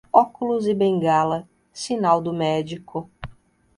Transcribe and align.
Óculos 0.11 0.65
e 0.65 0.73
bengala, 0.73 1.47
sinal 1.71 2.19
do 2.21 2.33
médico. 2.33 3.07